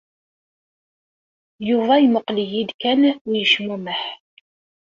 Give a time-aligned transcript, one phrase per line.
[1.69, 4.01] Yuba yemmuqqel-iyi-d kan u yecmumeḥ.